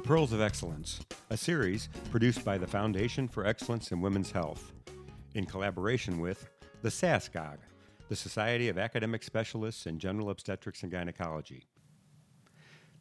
[0.00, 0.98] The Pearls of Excellence,
[1.28, 4.72] a series produced by the Foundation for Excellence in Women's Health,
[5.34, 6.48] in collaboration with
[6.80, 7.58] the SASGOG,
[8.08, 11.66] the Society of Academic Specialists in General Obstetrics and Gynecology.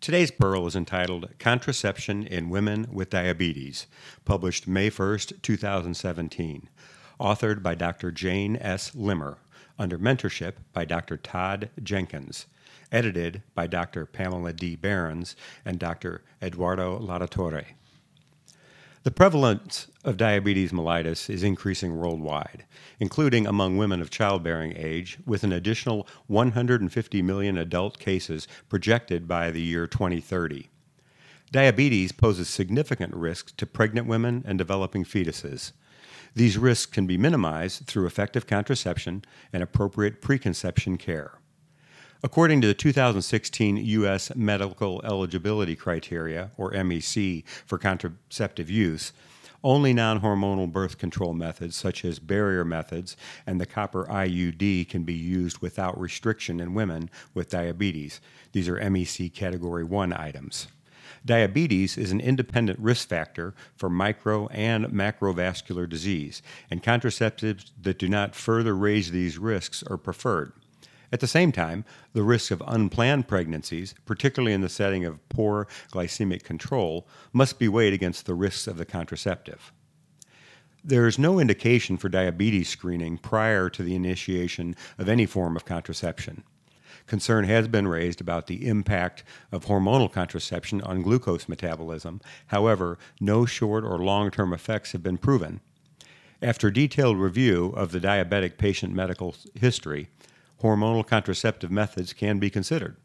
[0.02, 3.88] Today's Pearl is entitled Contraception in Women with Diabetes,
[4.26, 6.70] published May 1st, 2017,
[7.18, 8.12] authored by Dr.
[8.12, 8.94] Jane S.
[8.94, 9.38] Limmer,
[9.80, 11.16] under mentorship by Dr.
[11.16, 12.48] Todd Jenkins
[12.92, 14.06] edited by Dr.
[14.06, 14.76] Pamela D.
[14.76, 15.36] Behrens
[15.66, 16.24] and Dr.
[16.42, 17.66] Eduardo Latorre.
[19.04, 22.66] The prevalence of diabetes mellitus is increasing worldwide,
[23.00, 29.52] including among women of childbearing age, with an additional 150 million adult cases projected by
[29.52, 30.70] the year 2030.
[31.52, 35.72] Diabetes poses significant risks to pregnant women and developing fetuses.
[36.36, 39.24] These risks can be minimized through effective contraception
[39.54, 41.39] and appropriate preconception care.
[42.22, 44.36] According to the 2016 U.S.
[44.36, 49.14] Medical Eligibility Criteria, or MEC, for contraceptive use,
[49.64, 53.16] only non hormonal birth control methods, such as barrier methods
[53.48, 58.20] and the copper IUD, can be used without restriction in women with diabetes.
[58.52, 60.68] These are MEC Category 1 items.
[61.26, 68.10] Diabetes is an independent risk factor for micro and macrovascular disease, and contraceptives that do
[68.10, 70.52] not further raise these risks are preferred.
[71.12, 75.68] At the same time, the risk of unplanned pregnancies, particularly in the setting of poor
[75.92, 79.74] glycemic control, must be weighed against the risks of the contraceptive.
[80.84, 85.66] There is no indication for diabetes screening prior to the initiation of any form of
[85.66, 86.44] contraception.
[87.06, 92.22] Concern has been raised about the impact of hormonal contraception on glucose metabolism.
[92.48, 95.60] However, no short or long term effects have been proven.
[96.42, 100.08] After detailed review of the diabetic patient medical history,
[100.62, 102.98] hormonal contraceptive methods can be considered.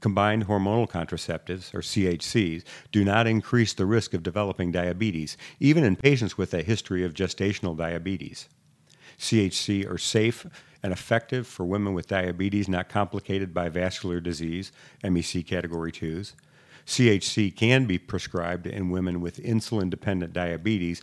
[0.00, 5.96] Combined hormonal contraceptives, or CHCs, do not increase the risk of developing diabetes, even in
[5.96, 8.48] patients with a history of gestational diabetes.
[9.18, 10.46] CHC are safe
[10.82, 14.70] and effective for women with diabetes not complicated by vascular disease,
[15.02, 16.34] MEC category 2s.
[16.86, 21.02] CHC can be prescribed in women with insulin dependent diabetes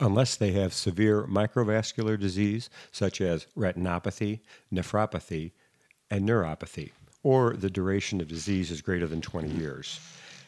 [0.00, 4.40] unless they have severe microvascular disease such as retinopathy,
[4.72, 5.52] nephropathy,
[6.10, 6.92] and neuropathy,
[7.22, 10.00] or the duration of disease is greater than 20 years.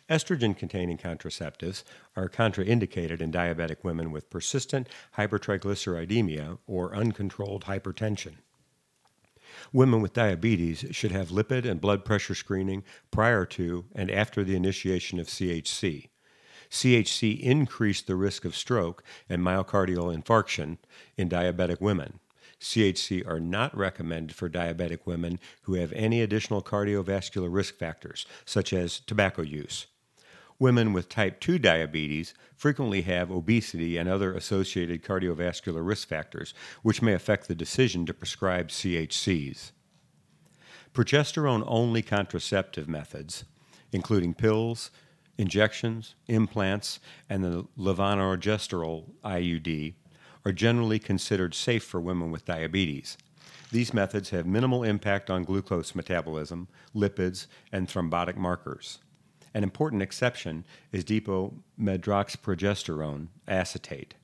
[0.09, 1.85] Estrogen containing contraceptives
[2.17, 8.35] are contraindicated in diabetic women with persistent hypertriglyceridemia or uncontrolled hypertension.
[9.73, 14.57] Women with diabetes should have lipid and blood pressure screening prior to and after the
[14.57, 16.09] initiation of CHC.
[16.71, 20.79] CHC increased the risk of stroke and myocardial infarction
[21.17, 22.21] in diabetic women.
[22.61, 28.73] CHC are not recommended for diabetic women who have any additional cardiovascular risk factors, such
[28.73, 29.87] as tobacco use.
[30.59, 36.53] Women with type 2 diabetes frequently have obesity and other associated cardiovascular risk factors,
[36.83, 39.71] which may affect the decision to prescribe CHCs.
[40.93, 43.45] Progesterone only contraceptive methods,
[43.93, 44.91] including pills,
[45.39, 47.01] injections, implants,
[47.31, 49.95] and the levonorgestrel IUD
[50.45, 53.17] are generally considered safe for women with diabetes.
[53.71, 58.99] These methods have minimal impact on glucose metabolism, lipids, and thrombotic markers.
[59.55, 64.15] An important exception is dipomedroxyprogesterone acetate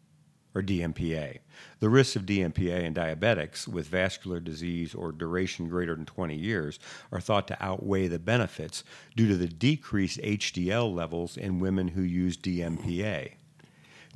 [0.54, 1.38] or DMPA.
[1.80, 6.78] The risks of DMPA in diabetics with vascular disease or duration greater than 20 years
[7.10, 8.84] are thought to outweigh the benefits
[9.16, 13.32] due to the decreased HDL levels in women who use DMPA.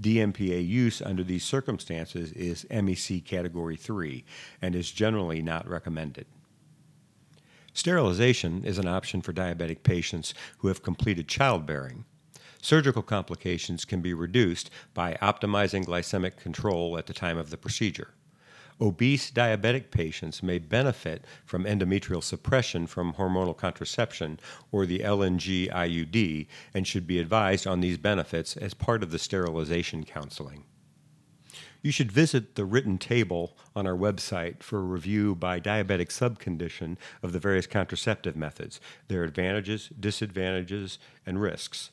[0.01, 4.25] DMPA use under these circumstances is MEC category 3
[4.63, 6.27] and is generally not recommended.
[7.73, 12.05] Sterilization is an option for diabetic patients who have completed childbearing
[12.61, 18.15] Surgical complications can be reduced by optimizing glycemic control at the time of the procedure.
[18.81, 24.39] Obese diabetic patients may benefit from endometrial suppression from hormonal contraception
[24.71, 29.19] or the LNG IUD and should be advised on these benefits as part of the
[29.19, 30.65] sterilization counseling.
[31.83, 36.97] You should visit the written table on our website for a review by diabetic subcondition
[37.23, 41.91] of the various contraceptive methods, their advantages, disadvantages, and risks.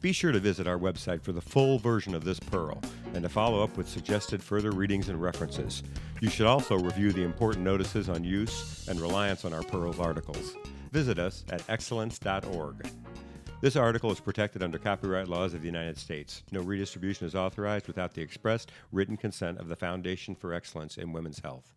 [0.00, 2.80] Be sure to visit our website for the full version of this Pearl
[3.14, 5.82] and to follow up with suggested further readings and references.
[6.20, 10.54] You should also review the important notices on use and reliance on our Pearls articles.
[10.92, 12.88] Visit us at excellence.org.
[13.62, 16.42] This article is protected under copyright laws of the United States.
[16.52, 21.14] No redistribution is authorized without the expressed written consent of the Foundation for Excellence in
[21.14, 21.72] Women's Health.